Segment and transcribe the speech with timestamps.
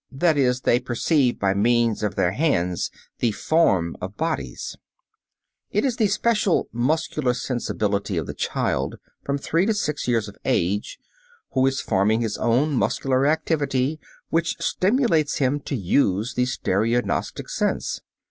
[0.11, 4.75] That is, they perceive by means of their hands the form of bodies.
[5.69, 10.37] It is the special muscular sensibility of the child from three to six years of
[10.43, 10.97] age
[11.51, 13.99] who is forming his own muscular activity
[14.31, 18.01] which stimulates him to use the stereognostic sense.